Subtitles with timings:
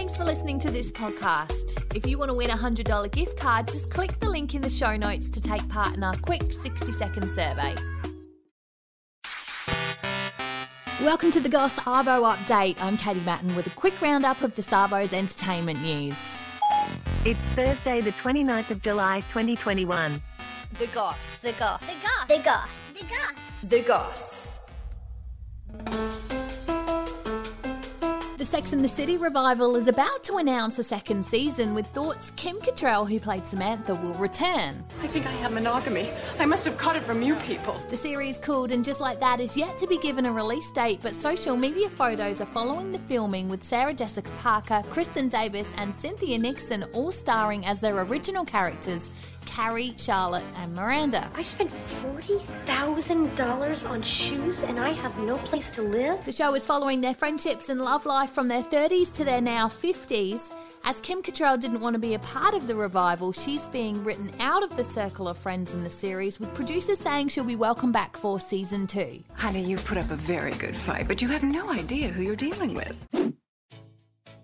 [0.00, 1.84] Thanks for listening to this podcast.
[1.94, 4.70] If you want to win a $100 gift card, just click the link in the
[4.70, 7.74] show notes to take part in our quick 60 second survey.
[11.02, 12.76] Welcome to the Goss Arvo update.
[12.80, 16.18] I'm Katie Matten with a quick roundup of the Savo's entertainment news.
[17.26, 20.22] It's Thursday, the 29th of July, 2021.
[20.78, 21.18] The Goss.
[21.42, 21.82] The goss.
[21.82, 22.26] The goss.
[22.26, 22.68] The goss.
[22.94, 23.32] The goss.
[23.64, 24.58] The Goss.
[25.84, 26.09] The
[28.44, 32.56] Sex and the City revival is about to announce a second season with thoughts Kim
[32.58, 34.84] Cattrall, who played Samantha, will return.
[35.02, 36.10] I think I have monogamy.
[36.38, 37.74] I must have caught it from you people.
[37.88, 41.00] The series called And Just Like That is yet to be given a release date,
[41.02, 45.94] but social media photos are following the filming with Sarah Jessica Parker, Kristin Davis, and
[45.96, 49.10] Cynthia Nixon all starring as their original characters
[49.46, 51.30] Carrie, Charlotte, and Miranda.
[51.34, 56.24] I spent $40,000 on shoes and I have no place to live?
[56.24, 59.68] The show is following their friendships and love life from their 30s to their now
[59.68, 60.52] 50s.
[60.84, 64.32] As Kim Cattrall didn't want to be a part of the revival, she's being written
[64.40, 67.92] out of the circle of friends in the series, with producers saying she'll be welcome
[67.92, 69.22] back for season two.
[69.34, 72.36] Honey, you've put up a very good fight, but you have no idea who you're
[72.36, 72.96] dealing with.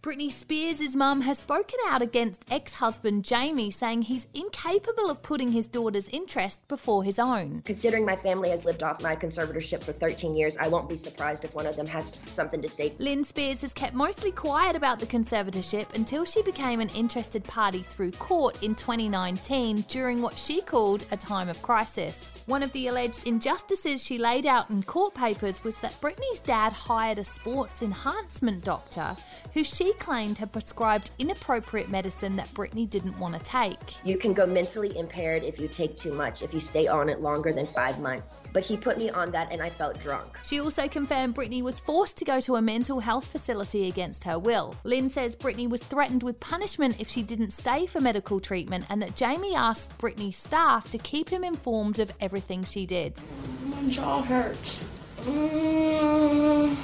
[0.00, 5.50] Britney Spears' mum has spoken out against ex husband Jamie, saying he's incapable of putting
[5.50, 7.62] his daughter's interest before his own.
[7.64, 11.44] Considering my family has lived off my conservatorship for 13 years, I won't be surprised
[11.44, 12.94] if one of them has something to say.
[13.00, 17.80] Lynne Spears has kept mostly quiet about the conservatorship until she became an interested party
[17.82, 22.44] through court in 2019 during what she called a time of crisis.
[22.46, 26.72] One of the alleged injustices she laid out in court papers was that Britney's dad
[26.72, 29.16] hired a sports enhancement doctor
[29.52, 34.04] who she claimed had prescribed inappropriate medicine that Britney didn't want to take.
[34.04, 37.20] You can go mentally impaired if you take too much, if you stay on it
[37.20, 38.42] longer than five months.
[38.52, 40.38] But he put me on that and I felt drunk.
[40.44, 44.38] She also confirmed Britney was forced to go to a mental health facility against her
[44.38, 44.74] will.
[44.84, 49.00] Lynne says Britney was threatened with punishment if she didn't stay for medical treatment and
[49.02, 53.18] that Jamie asked Britney's staff to keep him informed of everything she did.
[53.64, 54.84] My jaw hurts.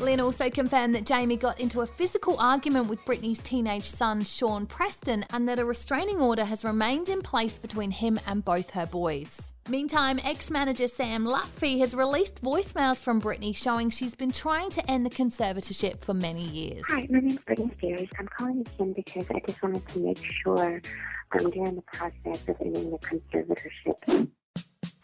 [0.00, 4.66] Lynne also confirmed that Jamie got into a physical argument with Britney's teenage son, Sean
[4.66, 8.86] Preston, and that a restraining order has remained in place between him and both her
[8.86, 9.52] boys.
[9.68, 14.90] Meantime, ex manager Sam Lutfi has released voicemails from Britney showing she's been trying to
[14.90, 16.82] end the conservatorship for many years.
[16.88, 18.08] Hi, my name's Britney Spears.
[18.18, 22.48] I'm calling again because I just wanted to make sure I'm um, during the process
[22.48, 24.28] of ending the conservatorship.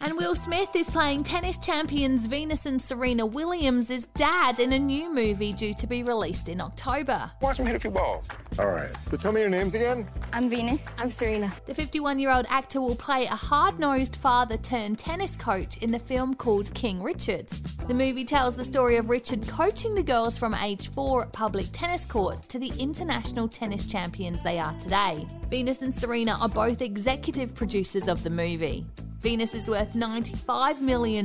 [0.06, 5.12] And Will Smith is playing tennis champions Venus and Serena Williams' dad in a new
[5.12, 7.28] movie due to be released in October.
[7.42, 8.24] Watch him hit a few balls.
[8.58, 8.90] All right.
[9.10, 10.06] So tell me your names again.
[10.32, 10.86] I'm Venus.
[10.98, 11.52] I'm Serena.
[11.66, 15.90] The 51 year old actor will play a hard nosed father turned tennis coach in
[15.90, 17.48] the film called King Richard.
[17.88, 21.66] The movie tells the story of Richard coaching the girls from age four at public
[21.72, 25.26] tennis courts to the international tennis champions they are today.
[25.50, 28.86] Venus and Serena are both executive producers of the movie.
[29.26, 31.24] Venus is worth $95 million,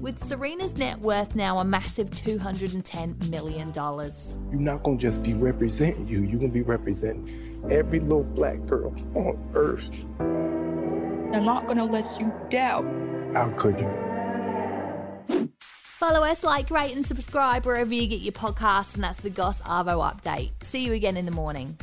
[0.00, 3.72] with Serena's net worth now a massive $210 million.
[3.74, 6.20] You're not going to just be representing you.
[6.20, 9.90] You're going to be representing every little black girl on earth.
[10.20, 13.32] I'm not gonna let you down.
[13.34, 15.50] How could you?
[15.58, 19.60] Follow us, like, rate, and subscribe wherever you get your podcasts, and that's the Goss
[19.62, 20.52] Arvo update.
[20.62, 21.76] See you again in the morning.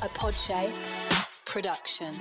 [0.00, 0.74] A Podshape
[1.44, 2.14] production.